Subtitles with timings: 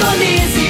[0.00, 0.69] Indonésia.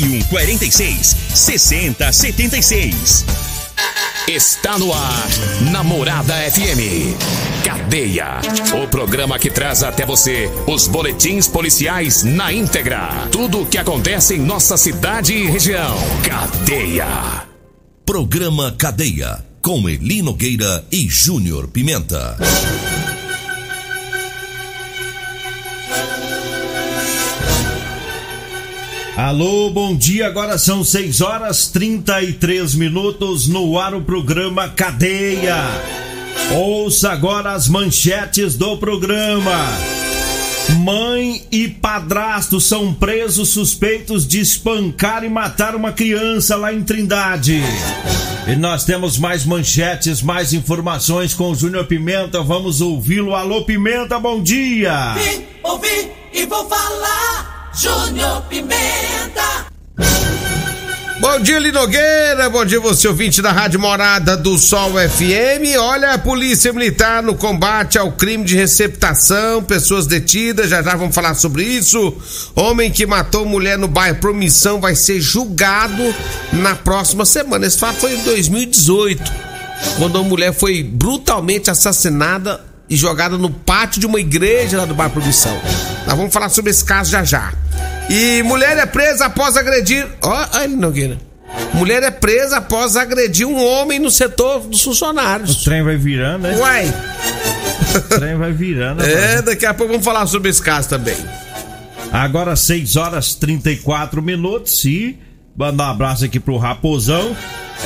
[0.00, 3.24] 81 46 60 76.
[4.28, 5.28] Está no ar,
[5.72, 7.16] Namorada FM.
[7.64, 8.40] Cadeia.
[8.82, 13.28] O programa que traz até você os boletins policiais na íntegra.
[13.30, 15.96] Tudo o que acontece em nossa cidade e região.
[16.22, 17.46] Cadeia.
[18.04, 22.36] Programa Cadeia, com Eli Nogueira e Júnior Pimenta.
[29.16, 30.26] Alô, bom dia.
[30.26, 35.56] Agora são 6 horas 33 minutos no ar o programa Cadeia.
[36.52, 39.66] Ouça agora as manchetes do programa.
[40.78, 47.60] Mãe e padrasto são presos suspeitos de espancar e matar uma criança lá em Trindade.
[48.46, 52.42] E nós temos mais manchetes, mais informações com o Júnior Pimenta.
[52.42, 53.34] Vamos ouvi-lo.
[53.34, 55.14] Alô, Pimenta, bom dia.
[55.14, 57.49] Vim, ouvi e vou falar.
[57.72, 59.66] Júnior Pimenta.
[61.20, 62.50] Bom dia, Linogueira.
[62.50, 65.78] Bom dia, você ouvinte da Rádio Morada do Sol FM.
[65.78, 71.14] Olha, a Polícia Militar no combate ao crime de receptação, pessoas detidas, já já vamos
[71.14, 72.16] falar sobre isso.
[72.56, 76.14] Homem que matou mulher no bairro Promissão vai ser julgado
[76.52, 77.66] na próxima semana.
[77.66, 79.32] Esse fato foi em 2018,
[79.98, 84.94] quando uma mulher foi brutalmente assassinada e jogada no pátio de uma igreja lá do
[84.94, 85.56] bairro Promissão.
[86.06, 87.59] Nós vamos falar sobre esse caso já já.
[88.10, 90.06] E mulher é presa após agredir.
[90.22, 91.18] Ó, olha ele, Nogueira.
[91.74, 95.62] Mulher é presa após agredir um homem no setor dos O funcionários.
[95.64, 96.56] trem vai virando, né?
[96.56, 96.94] Uai!
[97.94, 99.02] O trem vai virando.
[99.02, 101.16] É, daqui a pouco vamos falar sobre esse caso também.
[102.12, 105.16] Agora 6 horas 34 minutos e
[105.56, 107.36] mandar um abraço aqui pro Raposão.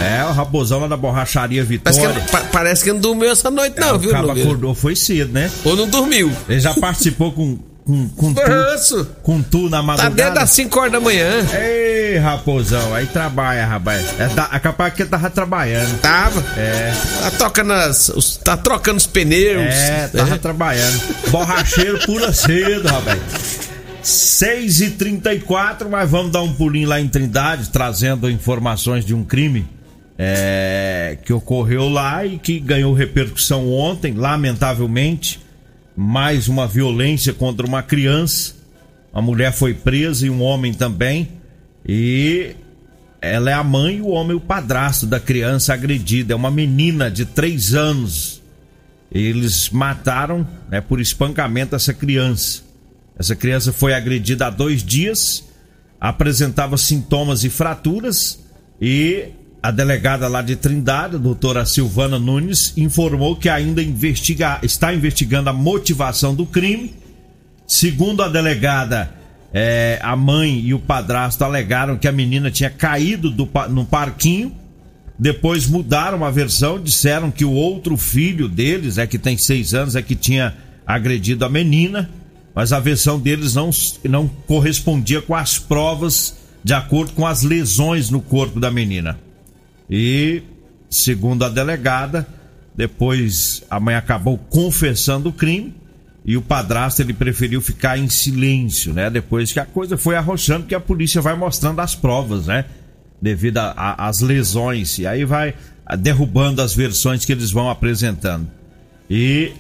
[0.00, 2.28] É, o Raposão lá da borracharia Parece que, Vitória.
[2.30, 4.40] pa- parece que não dormiu essa noite, não, É, o viu, Nogueira?
[4.42, 5.50] acordou, foi cedo, né?
[5.64, 6.32] Ou não dormiu.
[6.48, 10.14] Ele já participou com, com, com tu, com tu na Tá madrugada.
[10.14, 11.30] dentro das 5 horas da manhã.
[11.52, 14.04] Ei, Raposão, aí trabalha, rapaz.
[14.18, 16.00] É, é capaz que ele tava trabalhando.
[16.00, 16.42] Tava.
[16.58, 19.62] É, Tá trocando, as, os- tá trocando os pneus.
[19.74, 21.00] é, tava trabalhando.
[21.30, 23.18] Borracheiro pula cedo, rapaz.
[24.02, 29.24] 6 e 34 mas vamos dar um pulinho lá em Trindade, trazendo informações de um
[29.24, 29.66] crime
[30.18, 35.40] é, que ocorreu lá e que ganhou repercussão ontem, lamentavelmente.
[35.96, 38.54] Mais uma violência contra uma criança.
[39.12, 41.28] A mulher foi presa e um homem também.
[41.86, 42.56] E
[43.20, 46.32] ela é a mãe e o homem o padrasto da criança agredida.
[46.32, 48.42] É uma menina de 3 anos.
[49.10, 52.62] Eles mataram né, por espancamento essa criança.
[53.16, 55.44] Essa criança foi agredida há dois dias,
[56.00, 58.40] apresentava sintomas e fraturas
[58.80, 59.28] e
[59.64, 65.48] a delegada lá de Trindade, a doutora Silvana Nunes, informou que ainda investiga, está investigando
[65.48, 66.92] a motivação do crime.
[67.66, 69.10] Segundo a delegada,
[69.54, 74.52] eh, a mãe e o padrasto alegaram que a menina tinha caído do no parquinho.
[75.18, 79.96] Depois mudaram a versão, disseram que o outro filho deles, é que tem seis anos,
[79.96, 80.54] é que tinha
[80.86, 82.10] agredido a menina,
[82.54, 83.70] mas a versão deles não,
[84.10, 89.23] não correspondia com as provas de acordo com as lesões no corpo da menina.
[89.88, 90.42] E,
[90.88, 92.26] segundo a delegada,
[92.74, 95.74] depois a mãe acabou confessando o crime
[96.24, 99.10] e o padrasto ele preferiu ficar em silêncio, né?
[99.10, 102.64] Depois que a coisa foi arrochando, que a polícia vai mostrando as provas, né?
[103.20, 104.98] Devido às lesões.
[104.98, 105.54] E aí vai
[105.98, 108.48] derrubando as versões que eles vão apresentando.
[109.08, 109.52] E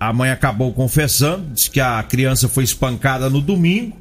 [0.00, 3.96] a mãe acabou confessando, que a criança foi espancada no domingo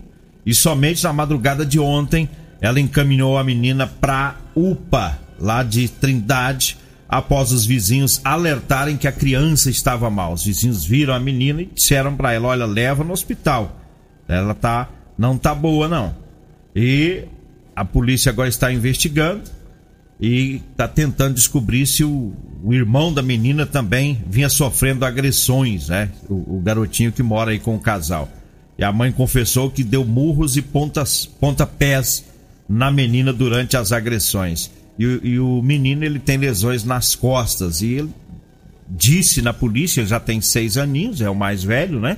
[0.46, 2.30] e somente na madrugada de ontem
[2.62, 6.78] ela encaminhou a menina para UPA, lá de Trindade,
[7.08, 10.34] após os vizinhos alertarem que a criança estava mal.
[10.34, 13.80] Os vizinhos viram a menina e disseram para ela: "Olha, leva no hospital.
[14.28, 16.16] Ela tá não tá boa não".
[16.76, 17.24] E
[17.76, 19.44] a polícia agora está investigando
[20.20, 22.34] e está tentando descobrir se o,
[22.64, 26.10] o, irmão da menina também vinha sofrendo agressões, né?
[26.30, 28.30] O, o, garotinho que mora aí com o casal.
[28.78, 32.26] E a mãe confessou que deu murros e pontas, pontapés
[32.68, 34.72] na menina durante as agressões.
[34.98, 38.10] E, e o menino ele tem lesões nas costas e ele
[38.88, 42.18] disse na polícia, já tem seis aninhos, é o mais velho, né?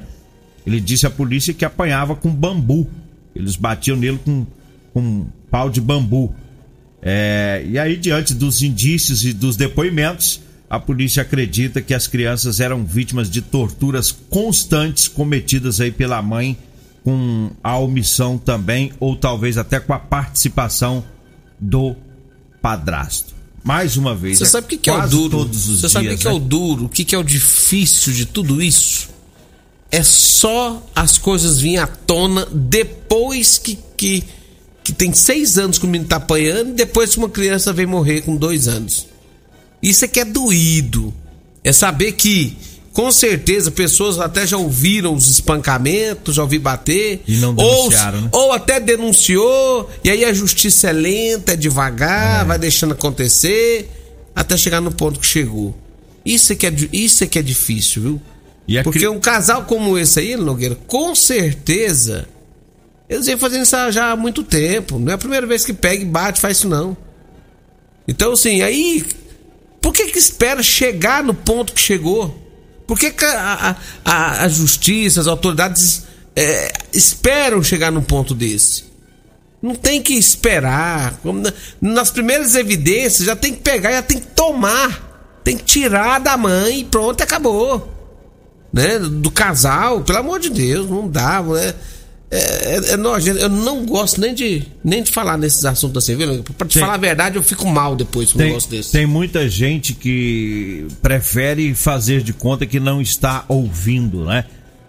[0.65, 2.89] Ele disse à polícia que apanhava com bambu.
[3.33, 4.45] Eles batiam nele com,
[4.93, 6.35] com um pau de bambu.
[7.01, 12.59] É, e aí, diante dos indícios e dos depoimentos, a polícia acredita que as crianças
[12.59, 16.57] eram vítimas de torturas constantes cometidas aí pela mãe,
[17.03, 21.01] com a omissão também, ou talvez até com a participação
[21.57, 21.95] do
[22.67, 23.33] padrasto.
[23.63, 24.39] Mais uma vez.
[24.39, 25.47] Você é sabe o que, que é o duro?
[25.47, 26.45] Você sabe o que, que é o né?
[26.45, 26.85] duro?
[26.85, 29.07] O que, que é o difícil de tudo isso?
[29.89, 34.25] É só as coisas virem à tona depois que, que,
[34.83, 37.85] que tem seis anos que o menino tá apanhando e depois que uma criança vem
[37.85, 39.07] morrer com dois anos.
[39.81, 41.13] Isso é que é doído.
[41.63, 42.57] É saber que,
[42.97, 47.21] com certeza, pessoas até já ouviram os espancamentos, já ouvi bater.
[47.27, 48.29] E não denunciaram, ou, né?
[48.31, 52.45] ou até denunciou, e aí a justiça é lenta, é devagar, é.
[52.45, 53.87] vai deixando acontecer,
[54.35, 55.77] até chegar no ponto que chegou.
[56.25, 58.21] Isso é que é, isso é, que é difícil, viu?
[58.83, 59.07] Porque cri...
[59.07, 62.27] um casal como esse aí, Nogueira, com certeza,
[63.07, 64.97] eles vêm fazendo isso já há muito tempo.
[64.97, 66.97] Não é a primeira vez que pega e bate, faz isso não.
[68.07, 69.05] Então, assim, aí
[69.79, 72.46] por que, que espera chegar no ponto que chegou?
[72.87, 73.75] Por que, que a,
[74.05, 76.03] a, a, justiça, as autoridades
[76.33, 78.85] é, esperam chegar num ponto desse?
[79.61, 81.19] Não tem que esperar.
[81.81, 85.41] Nas primeiras evidências, já tem que pegar, já tem que tomar.
[85.43, 87.93] Tem que tirar da mãe e pronto, acabou.
[88.71, 88.99] Né?
[88.99, 91.41] Do casal, pelo amor de Deus, não dá.
[91.41, 91.73] Né?
[92.29, 93.39] É, é, é nojento.
[93.39, 96.43] Eu não gosto nem de, nem de falar nesses assuntos assim, viu?
[96.57, 98.91] Pra te tem, falar a verdade, eu fico mal depois com um negócio desse.
[98.91, 104.43] Tem muita gente que prefere fazer de conta que não está ouvindo, né?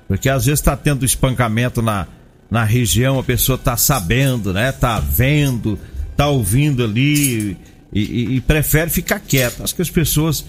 [0.09, 2.09] Porque às vezes tá tendo espancamento na,
[2.51, 4.73] na região, a pessoa tá sabendo, né?
[4.73, 5.79] Tá vendo,
[6.17, 7.57] tá ouvindo ali
[7.93, 9.63] e, e, e prefere ficar quieta.
[9.63, 10.45] Acho que as pessoas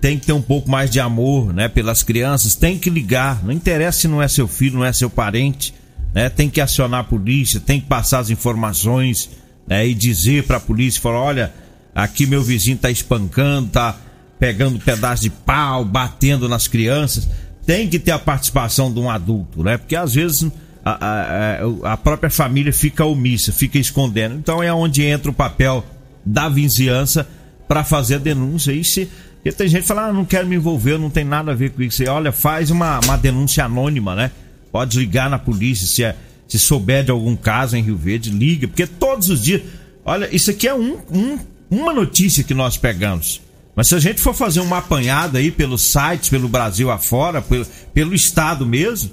[0.00, 1.68] têm que ter um pouco mais de amor, né?
[1.68, 3.44] Pelas crianças, tem que ligar.
[3.44, 5.72] Não interessa se não é seu filho, não é seu parente
[6.14, 6.28] né?
[6.28, 9.30] Tem que acionar a polícia, tem que passar as informações,
[9.66, 9.86] né?
[9.86, 11.52] E dizer para a polícia, falar, olha,
[11.94, 13.96] aqui meu vizinho tá espancando, tá
[14.38, 17.28] pegando pedaço de pau, batendo nas crianças.
[17.64, 19.78] Tem que ter a participação de um adulto, né?
[19.78, 20.50] Porque às vezes
[20.84, 24.34] a, a, a própria família fica omissa, fica escondendo.
[24.34, 25.84] Então é onde entra o papel
[26.26, 27.26] da vizinhança
[27.68, 28.72] para fazer a denúncia.
[28.72, 29.08] E se
[29.42, 31.70] porque tem gente que fala, ah, não quero me envolver, não tem nada a ver
[31.70, 32.04] com isso.
[32.08, 34.30] olha, faz uma, uma denúncia anônima, né?
[34.72, 36.16] Pode ligar na polícia se, é,
[36.48, 39.62] se souber de algum caso em Rio Verde, liga, porque todos os dias.
[40.04, 41.38] Olha, isso aqui é um, um,
[41.70, 43.40] uma notícia que nós pegamos.
[43.76, 47.66] Mas se a gente for fazer uma apanhada aí pelos sites, pelo Brasil afora, pelo,
[47.94, 49.10] pelo Estado mesmo,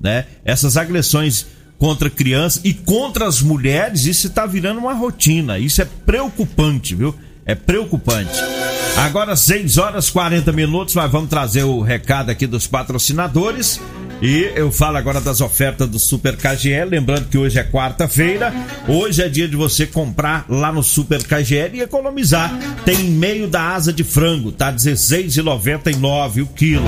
[0.00, 0.26] né?
[0.44, 1.46] Essas agressões
[1.78, 5.58] contra crianças e contra as mulheres, isso está virando uma rotina.
[5.58, 7.14] Isso é preocupante, viu?
[7.44, 8.38] É preocupante.
[8.96, 13.80] Agora, 6 horas 40 minutos, nós vamos trazer o recado aqui dos patrocinadores.
[14.22, 18.54] E eu falo agora das ofertas do Super KGL, lembrando que hoje é quarta-feira,
[18.86, 22.56] hoje é dia de você comprar lá no Super KGL e economizar.
[22.84, 26.86] Tem meio da asa de frango, tá 16,99 o quilo.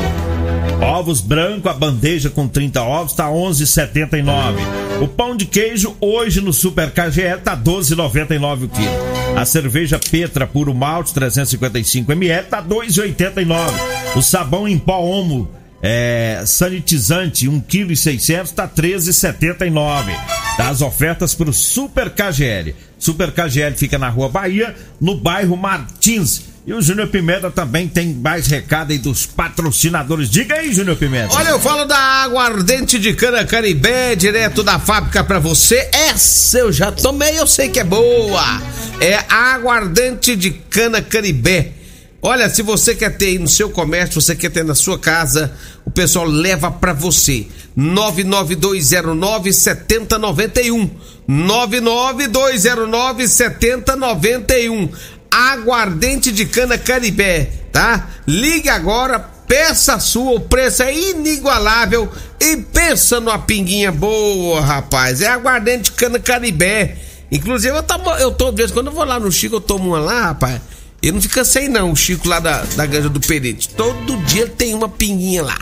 [0.80, 5.02] Ovos branco, a bandeja com 30 ovos tá 11,79.
[5.02, 9.36] O pão de queijo hoje no Super KGL tá 12,99 o quilo.
[9.36, 14.14] A cerveja Petra puro malte 355 ml tá 2,89.
[14.14, 20.16] O sabão em pó Omo é, sanitizante 1,6 kg está 13,79.
[20.56, 22.74] Das ofertas para o Super KGL.
[22.98, 26.54] Super KGL fica na Rua Bahia, no bairro Martins.
[26.66, 30.30] E o Júnior Pimenta também tem mais recado aí dos patrocinadores.
[30.30, 31.34] Diga aí, Júnior Pimenta.
[31.34, 35.90] Olha, eu falo da água ardente de cana Caribé, direto da fábrica para você.
[35.92, 38.62] Essa eu já tomei, eu sei que é boa.
[39.02, 41.83] É água ardente de cana Caribé
[42.26, 45.52] Olha, se você quer ter aí no seu comércio, você quer ter na sua casa,
[45.84, 47.46] o pessoal leva para você.
[47.76, 50.90] 99209 7091.
[51.28, 54.88] 99209 7091.
[55.30, 58.08] Aguardente de cana Caribé, tá?
[58.26, 65.20] Ligue agora, peça sua, o preço é inigualável e pensa numa pinguinha boa, rapaz.
[65.20, 66.96] É aguardente de cana Caribé.
[67.30, 70.00] Inclusive, eu, tomo, eu tô, vez quando eu vou lá no Chico, eu tomo uma
[70.00, 70.62] lá, rapaz.
[71.04, 73.68] Ele não fica sem, não, o Chico lá da, da Ganja do Perete.
[73.68, 75.58] Todo dia tem uma pinguinha lá.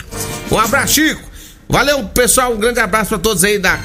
[0.49, 1.21] Um abraço, Chico.
[1.69, 2.53] Valeu, pessoal.
[2.55, 3.81] Um grande abraço pra todos aí da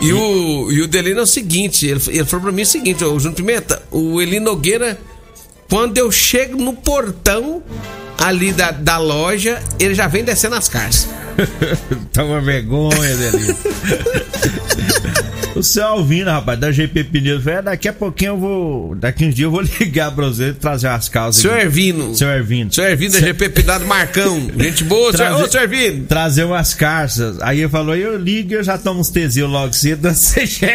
[0.00, 3.04] E o, e o Delino é o seguinte, ele, ele falou pra mim o seguinte,
[3.04, 4.98] ô Júnior Pimenta, o Eli Nogueira,
[5.68, 7.62] quando eu chego no portão
[8.18, 11.08] ali da, da loja, ele já vem descendo as caixas.
[12.12, 13.56] Toma vergonha, Delino.
[15.56, 18.94] o seu Alvino, rapaz, da GP Pneus, velho, daqui a pouquinho eu vou.
[18.94, 21.42] Daqui uns dias eu vou ligar pra você e trazer as calças.
[21.42, 21.64] Senhor aqui.
[21.64, 22.14] Ervino.
[22.14, 22.72] Seu Ervino.
[22.72, 24.48] Senhor Ervino da GP Pinado Marcão.
[24.56, 26.04] Gente boa, senhor, ô, senhor Ervino.
[26.06, 27.40] Trazer umas caixas.
[27.40, 30.66] Aí ele falou, eu ligo e eu já tomo uns tezinhos logo cedo você assim.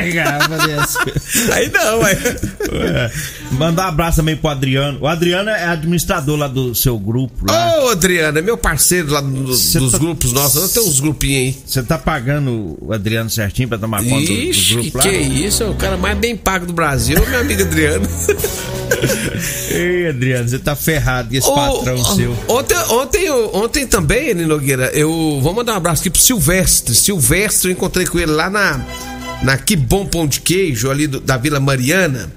[1.52, 2.16] Aí não, aí.
[2.16, 3.12] É.
[3.52, 5.00] Mandar um abraço também pro Adriano.
[5.02, 7.46] O Adriano é administrador lá do seu grupo.
[7.50, 10.53] Ô, Adriano, é meu parceiro lá do- dos tá- grupos nossos.
[10.56, 11.64] Eu tenho uns grupinhos aí.
[11.66, 15.04] Você tá pagando o Adriano certinho pra tomar conta do- do, Ixi, grupo que, lá?
[15.04, 15.64] que isso?
[15.64, 18.08] É o cara mais bem pago do Brasil, meu amigo Adriano.
[19.72, 22.36] Ei, Adriano, você tá ferrado com esse patrão seu.
[22.48, 26.94] Ontem, ontem, ontem também, Nogueira, eu vou mandar um abraço aqui pro Silvestre.
[26.96, 28.80] Silvestre, eu encontrei com ele lá na,
[29.42, 32.32] na Que Bom Pão de Queijo, ali do- da Vila Mariana.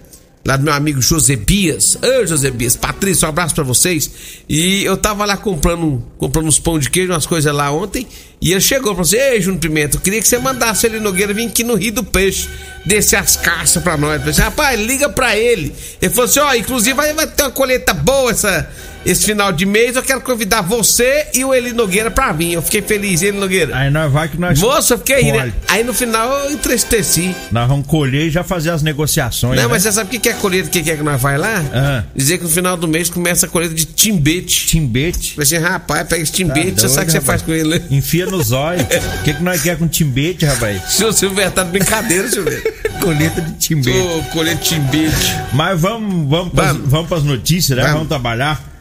[0.46, 1.96] Lá do meu amigo Josebias.
[1.96, 4.08] Ô, Josebias, Patrícia, um abraço pra vocês.
[4.48, 8.06] E eu tava lá comprando, comprando uns pão de queijo, umas coisas lá ontem.
[8.40, 11.34] E ele chegou pra você, ei, Júnior Pimenta, eu queria que você mandasse ele Nogueira
[11.34, 12.48] vir aqui no Rio do Peixe,
[12.84, 14.12] descer as caixas pra nós.
[14.12, 15.74] Eu falei assim, rapaz, liga pra ele.
[16.00, 18.70] Ele falou assim, ó, inclusive vai, vai ter uma colheita boa essa,
[19.06, 19.96] esse final de mês.
[19.96, 22.52] Eu quero convidar você e o Eli Nogueira pra vir.
[22.52, 23.76] Eu fiquei feliz, Eli Nogueira.
[23.76, 24.58] Aí nós vai que nós.
[24.58, 25.38] Moça, eu fiquei rindo.
[25.38, 27.34] Olha, Aí no final eu entristeci.
[27.50, 29.56] Nós vamos colher e já fazer as negociações.
[29.56, 29.68] Não, né?
[29.68, 30.68] mas você sabe o que é a colheita?
[30.68, 31.64] O que é que nós vai lá?
[31.72, 32.02] Ah.
[32.14, 34.66] Dizer que no final do mês começa a colheita de timbete.
[34.66, 35.34] Timbete.
[35.34, 37.52] Falei assim, rapaz, pega esse timbete, Tá você sabe o que você doido, faz com
[37.52, 37.82] ele, né?
[37.90, 38.82] Enfia nos olhos.
[38.82, 40.82] O que, que nós quer com timbete, rapaz?
[40.90, 42.60] Seu Silvio tá de brincadeira, Silvio.
[43.00, 43.98] Colheita de timbete.
[43.98, 45.36] Ô, colheita de timbete.
[45.52, 46.90] Mas vamos, vamos, pras, Vamos.
[46.90, 47.82] vamos pras notícias, né?
[47.82, 47.96] Vamos.
[47.96, 48.75] Vamos, trabalhar.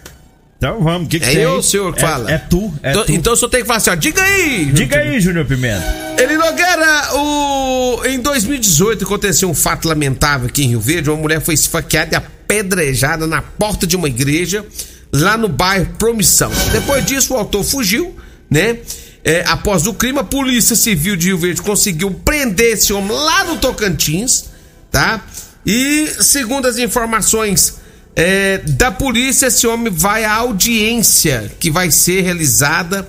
[0.57, 1.07] Então vamos.
[1.09, 1.45] Que que É eu aí?
[1.47, 2.31] ou o senhor que É- fala?
[2.31, 3.11] É tu, é então, tu.
[3.11, 4.65] então o senhor tem que falar assim, ó, diga aí!
[4.73, 5.83] Diga aí, Júnior Pimenta.
[6.17, 8.05] Eli Nogueira, o...
[8.05, 11.09] em 2018 aconteceu um fato lamentável aqui em Rio Verde.
[11.09, 14.65] Uma mulher foi esfaqueada e apedrejada na porta de uma igreja
[15.11, 16.51] lá no bairro Promissão.
[16.71, 18.15] Depois disso, o autor fugiu,
[18.49, 18.77] né?
[19.23, 23.43] É, após o crime, a Polícia Civil de Rio Verde conseguiu prender esse homem lá
[23.43, 24.45] no Tocantins,
[24.91, 25.19] tá?
[25.65, 27.75] E segundo as informações
[28.15, 33.05] é, da polícia, esse homem vai à audiência que vai ser realizada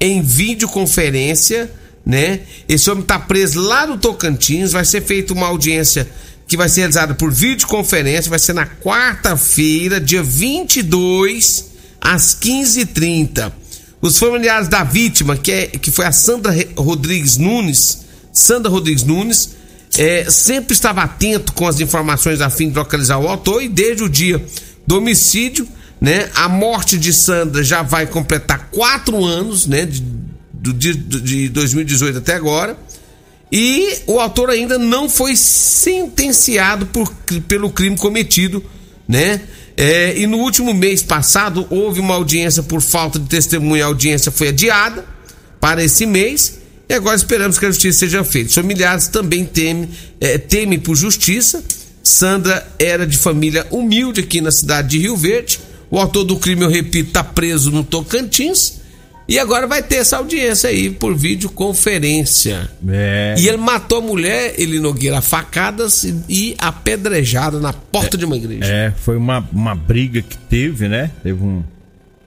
[0.00, 1.70] em videoconferência,
[2.04, 2.40] né?
[2.66, 6.08] Esse homem tá preso lá no Tocantins, vai ser feita uma audiência
[6.48, 13.52] que vai ser realizada por videoconferência, vai ser na quarta-feira, dia 22, às 15h30.
[14.00, 19.55] Os familiares da vítima, que, é, que foi a Sandra Rodrigues Nunes, Sandra Rodrigues Nunes,
[19.98, 24.02] é, sempre estava atento com as informações a fim de localizar o autor e desde
[24.02, 24.44] o dia
[24.86, 25.66] do homicídio,
[26.00, 30.02] né, a morte de Sandra já vai completar quatro anos, né, de,
[30.72, 32.76] dia de 2018 até agora.
[33.50, 37.12] E o autor ainda não foi sentenciado por,
[37.46, 38.62] pelo crime cometido,
[39.06, 39.40] né?
[39.76, 44.32] É, e no último mês passado houve uma audiência por falta de testemunha, a audiência
[44.32, 45.04] foi adiada
[45.60, 46.55] para esse mês.
[46.88, 48.48] E agora esperamos que a justiça seja feita.
[48.48, 49.88] Os familiares também temem,
[50.20, 51.62] é, temem por justiça.
[52.02, 55.58] Sandra era de família humilde aqui na cidade de Rio Verde.
[55.90, 58.80] O autor do crime, eu repito, está preso no Tocantins.
[59.28, 62.70] E agora vai ter essa audiência aí por videoconferência.
[62.88, 63.34] É.
[63.38, 68.36] E ele matou a mulher, ele Nogueira, a facadas e, apedrejada na porta de uma
[68.36, 68.64] igreja.
[68.64, 71.10] É, foi uma, uma briga que teve, né?
[71.22, 71.62] Teve um,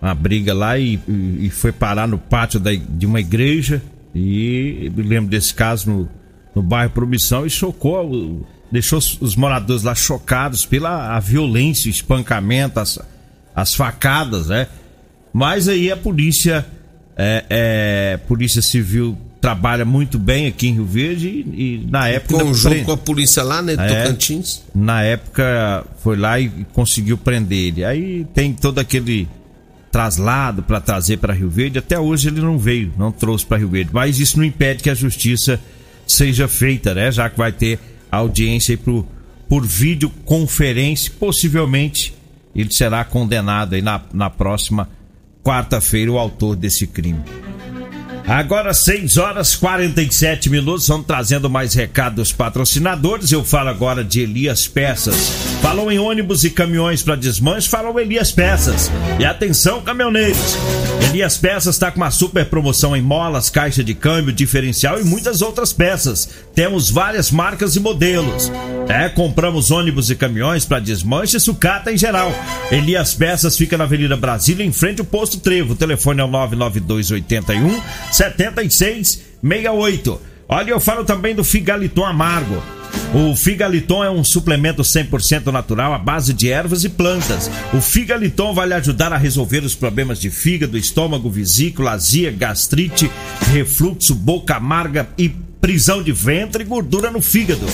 [0.02, 3.82] uma briga lá e, e- e foi parar no pátio da, de uma igreja.
[4.14, 6.10] E me lembro desse caso no,
[6.56, 12.80] no bairro Promissão e chocou deixou os, moradores lá chocados pela a violência, o espancamento,
[12.80, 13.00] as,
[13.56, 14.68] as facadas, né?
[15.34, 16.66] Mas aí a polícia,
[17.18, 22.44] é, é, polícia civil trabalha muito bem aqui em Rio Verde e, e na época
[22.44, 23.74] Conjunto pre- com a polícia lá, né?
[23.78, 24.04] É.
[24.04, 24.64] Tocantins.
[24.76, 27.86] na época foi lá e conseguiu prender ele.
[27.86, 29.28] Aí tem todo aquele
[29.92, 31.80] traslado para trazer para Rio Verde.
[31.80, 33.92] Até hoje ele não veio, não trouxe para Rio Verde.
[33.94, 35.60] Mas isso não impede que a justiça
[36.08, 37.12] seja feita, né?
[37.12, 37.80] Já que vai ter
[38.12, 39.08] audiência pro,
[39.48, 41.12] por videoconferência.
[41.20, 42.14] Possivelmente
[42.56, 44.90] ele será condenado aí na, na próxima
[45.44, 47.24] quarta-feira, o autor desse crime.
[48.30, 53.32] Agora 6 horas 47 minutos, vamos trazendo mais recado dos patrocinadores.
[53.32, 55.32] Eu falo agora de Elias Peças.
[55.64, 58.92] Falou em ônibus e caminhões para desmanche, falou Elias Peças.
[59.18, 60.56] E atenção, caminhoneiros.
[61.10, 65.42] Elias Peças está com uma super promoção em molas, caixa de câmbio, diferencial e muitas
[65.42, 66.30] outras peças.
[66.54, 68.52] Temos várias marcas e modelos.
[68.88, 72.32] É, compramos ônibus e caminhões para desmanche e sucata em geral.
[72.72, 75.74] Elias Peças fica na Avenida Brasília, em frente ao posto Trevo.
[75.74, 77.80] O telefone é o 99281
[78.20, 80.22] 7668.
[80.50, 82.62] Olha, eu falo também do Figaliton Amargo.
[83.14, 87.50] O Figaliton é um suplemento 100% natural à base de ervas e plantas.
[87.74, 93.10] O Figaliton vai lhe ajudar a resolver os problemas de fígado, estômago, vesícula, azia, gastrite,
[93.54, 97.66] refluxo, boca amarga e prisão de ventre e gordura no fígado.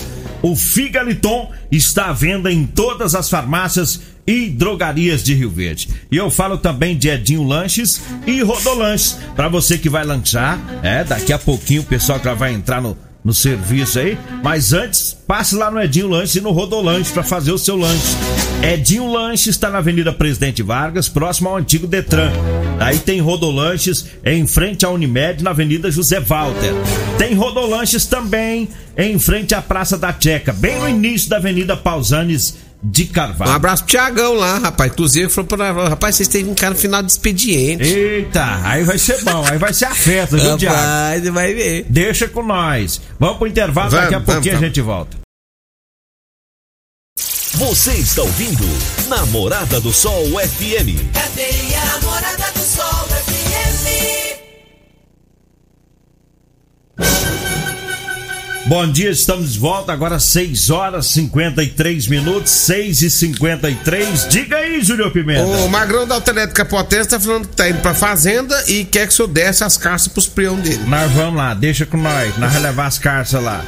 [0.43, 5.89] O Figaliton está à venda em todas as farmácias e drogarias de Rio Verde.
[6.11, 9.17] E eu falo também de Edinho Lanches e Rodolanches.
[9.35, 12.97] Para você que vai lanchar, é, daqui a pouquinho o pessoal já vai entrar no,
[13.23, 14.17] no serviço aí.
[14.43, 18.15] Mas antes, passe lá no Edinho Lanches e no Rodolanche para fazer o seu lanche.
[18.63, 22.31] Edinho Lanches está na Avenida Presidente Vargas, próximo ao antigo Detran.
[22.79, 26.73] Aí tem Rodolanches em frente à Unimed, na Avenida José Walter.
[27.17, 28.67] Tem Rodolanches também
[28.97, 33.51] em frente à Praça da Checa, bem no início da Avenida Pausanes de Um Carvalho.
[33.51, 34.91] abraço pro Tiagão lá, rapaz.
[34.91, 37.83] Inclusive, falou pra rapaz, vocês têm que ficar no final de expediente.
[37.83, 41.85] Eita, aí vai ser bom, aí vai ser a festa, viu, você vai ver.
[41.89, 43.01] Deixa com nós.
[43.19, 45.17] Vamos pro intervalo, Vamos, daqui a pouquinho vamos, a gente volta.
[47.53, 48.65] Você está ouvindo
[49.07, 51.13] Namorada do Sol FM.
[51.13, 53.85] Cadeia Namorada do Sol FM.
[58.67, 64.81] Bom dia, estamos de volta agora 6 horas 53 minutos, 6 e 53 Diga aí,
[64.81, 65.45] Júlio Pimenta.
[65.45, 69.13] O Magrão da Autoelétrica Potência tá falando que tá indo pra fazenda e quer que
[69.13, 70.83] o senhor desse as carças pros peão dele.
[70.87, 73.63] Nós vamos lá, deixa com nós, nós vamos levar as carças lá.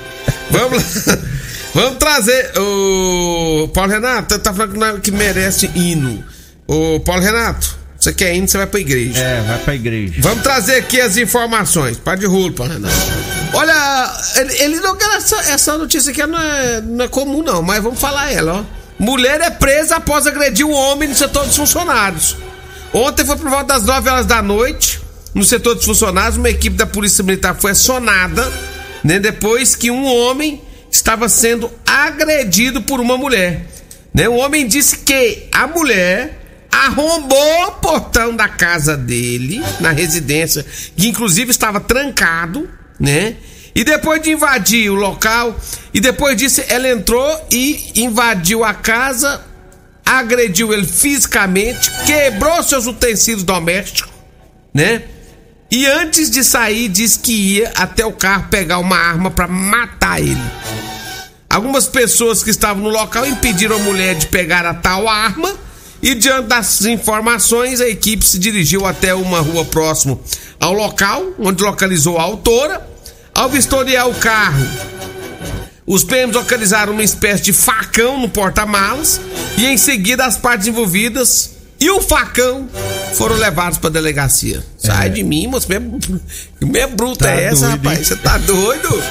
[0.49, 1.17] Vamos lá.
[1.75, 6.23] Vamos trazer o Paulo Renato, tá falando que merece hino.
[6.65, 7.76] O Paulo Renato,
[8.07, 9.19] você quer hino, você vai pra igreja.
[9.19, 10.13] É, vai pra igreja.
[10.19, 11.97] Vamos trazer aqui as informações.
[11.97, 12.95] Pá de rolo, Paulo Renato.
[13.53, 14.13] Olha,
[14.59, 17.99] ele não quer essa, essa notícia aqui não é, não é comum, não, mas vamos
[17.99, 18.77] falar ela, ó.
[18.97, 22.37] Mulher é presa após agredir um homem no setor dos funcionários.
[22.93, 25.01] Ontem foi por volta das 9 horas da noite,
[25.33, 28.51] no setor dos funcionários, uma equipe da Polícia Militar foi acionada,
[29.03, 33.65] né, depois que um homem estava sendo agredido por uma mulher.
[34.13, 34.27] Né?
[34.29, 36.36] O homem disse que a mulher
[36.85, 43.35] arrombou o portão da casa dele, na residência, que inclusive estava trancado, né?
[43.73, 45.55] E depois de invadir o local,
[45.93, 49.43] e depois disso ela entrou e invadiu a casa,
[50.05, 54.13] agrediu ele fisicamente, quebrou seus utensílios domésticos,
[54.73, 55.03] né?
[55.69, 60.21] E antes de sair, disse que ia até o carro pegar uma arma para matar
[60.21, 60.41] ele.
[61.49, 65.66] Algumas pessoas que estavam no local impediram a mulher de pegar a tal arma
[66.07, 70.17] e diante das informações a equipe se dirigiu até uma rua próximo
[70.57, 72.87] ao local onde localizou a autora.
[73.35, 74.65] Ao vistoriar o carro,
[75.85, 79.19] os PMs localizaram uma espécie de facão no porta-malas
[79.57, 82.69] e em seguida as partes envolvidas e o facão
[83.15, 84.63] foram levados para delegacia.
[84.87, 85.67] Sai de mim, moço.
[85.67, 88.07] Que meia bruta Tá é essa, doido, rapaz?
[88.07, 89.03] Você tá doido?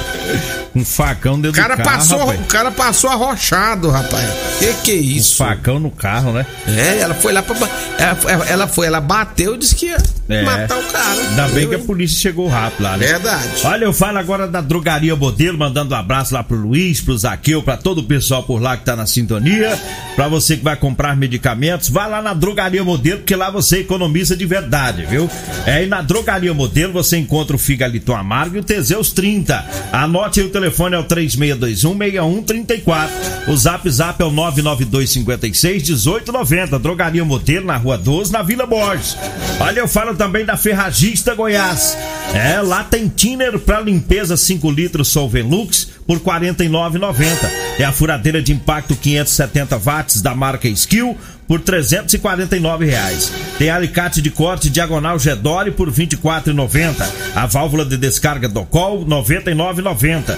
[0.75, 2.39] Um facão dentro O cara, do carro, passou, rapaz.
[2.39, 4.29] o cara passou arrochado, rapaz.
[4.59, 5.35] Que que é Um isso?
[5.37, 6.45] facão no carro, né?
[6.67, 7.55] É, ela foi lá pra.
[7.97, 9.97] Ela, ela foi, ela bateu e disse que ia
[10.29, 10.43] É.
[10.43, 11.19] matar o cara.
[11.21, 13.07] Ainda bem que a polícia chegou rápido lá, né?
[13.07, 13.47] Verdade.
[13.63, 17.63] Olha, eu falo agora da Drogaria Modelo, mandando um abraço lá pro Luiz, pro Zaqueu,
[17.63, 19.79] pra todo o pessoal por lá que tá na sintonia.
[20.15, 24.35] Pra você que vai comprar medicamentos, vá lá na Drogaria Modelo, porque lá você economiza
[24.35, 25.27] de verdade, viu?
[25.67, 29.65] É, e na Drogaria Modelo você encontra o Figaliton Amargo e o Teseus 30.
[29.91, 33.09] Anote aí o telefone é o 36216134.
[33.49, 36.79] O Zap Zap é o 992561890.
[36.79, 39.17] Drogaria Modelo na Rua 12, na Vila Borges.
[39.59, 41.97] Olha, eu falo também da Ferragista Goiás.
[42.33, 47.27] É, lá tem thinner para limpeza 5 litros Solvenlux por R$ 49,90.
[47.77, 53.31] É a furadeira de impacto 570 watts da marca Skill por 349 reais.
[53.57, 57.05] Tem alicate de corte diagonal Gedore por R$ 24,90.
[57.35, 60.37] A válvula de descarga Docol R$ 99,90.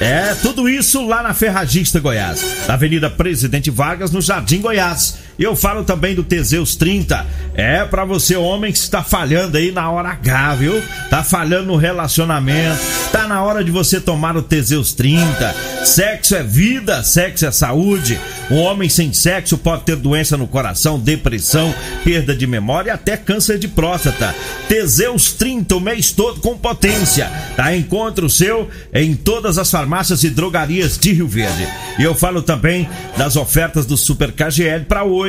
[0.00, 5.18] É, tudo isso lá na Ferragista Goiás, na Avenida Presidente Vargas, no Jardim Goiás.
[5.38, 7.26] Eu falo também do Teseus 30.
[7.54, 10.82] É para você, homem, que está falhando aí na hora H, viu?
[11.10, 12.80] Tá falhando no relacionamento.
[13.10, 15.54] Tá na hora de você tomar o Teseus 30.
[15.84, 18.18] Sexo é vida, sexo é saúde.
[18.50, 23.16] Um homem sem sexo pode ter doença no coração, depressão, perda de memória e até
[23.16, 24.34] câncer de próstata.
[24.68, 27.30] Teseus 30 o mês todo com potência.
[27.56, 27.74] Tá?
[27.74, 31.66] Encontre o seu em todas as farmácias e drogarias de Rio Verde.
[31.98, 35.23] E eu falo também das ofertas do Super KGL para hoje.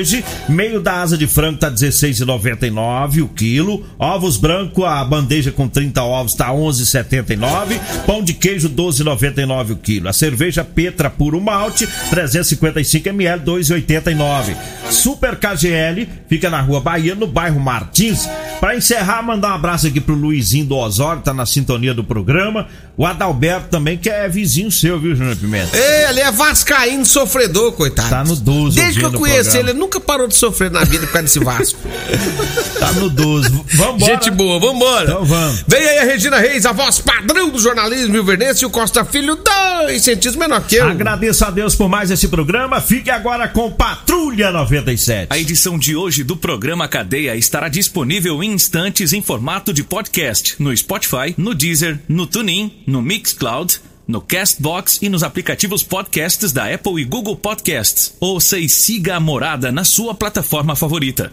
[0.49, 3.85] Meio da asa de frango tá 16,99 o quilo.
[3.97, 7.79] Ovos branco, a bandeja com 30 ovos tá 11,79.
[8.05, 10.09] Pão de queijo 12,99 o quilo.
[10.09, 14.55] A cerveja Petra puro malte 355 ml 2,89.
[14.89, 18.29] Super KGL fica na Rua Bahia, no bairro Martins.
[18.59, 22.67] Para encerrar, mandar um abraço aqui pro Luizinho do Osório, tá na sintonia do programa.
[22.97, 25.75] O Adalberto também, que é vizinho seu, viu, Júnior Pimenta?
[25.77, 28.09] Ele é vascaíno sofredor, coitado.
[28.09, 31.13] Tá no 12 Desde que eu conheci ele nunca parou de sofrer na vida por
[31.13, 31.79] causa desse Vasco.
[32.79, 33.49] Tá no 12.
[33.73, 34.13] Vambora.
[34.13, 35.05] Gente boa, vambora.
[35.05, 35.63] Então vamos.
[35.65, 39.05] Vem aí a Regina Reis, a voz padrão do jornalismo Rio Verdense e o Costa
[39.05, 40.87] Filho, dois centímetros menor que eu.
[40.87, 42.81] Agradeço a Deus por mais esse programa.
[42.81, 45.27] Fique agora com Patrulha 97.
[45.29, 50.55] A edição de hoje do programa Cadeia estará disponível em instantes em formato de podcast
[50.59, 56.73] no Spotify, no Deezer, no TuneIn, no Mixcloud, no Castbox e nos aplicativos podcasts da
[56.73, 58.13] Apple e Google Podcasts.
[58.19, 61.31] Ouça e siga a morada na sua plataforma favorita.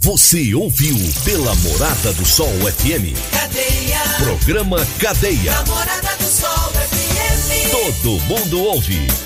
[0.00, 3.16] Você ouviu pela Morada do Sol FM.
[3.32, 3.98] Cadeia.
[4.18, 5.52] Programa Cadeia.
[5.52, 7.70] Namorada do Sol FM.
[7.72, 9.25] Todo mundo ouve.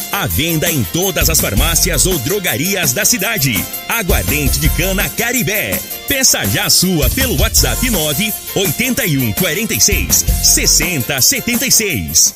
[0.11, 3.53] À venda em todas as farmácias ou drogarias da cidade.
[3.87, 5.79] Aguardente de cana Caribé.
[6.07, 12.35] Peça já sua pelo WhatsApp 9 81 46 60 76.